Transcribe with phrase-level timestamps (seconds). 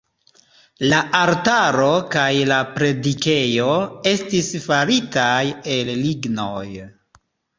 [0.91, 3.75] La altaro kaj la predikejo
[4.13, 5.43] estis faritaj
[5.75, 6.67] el lignoj.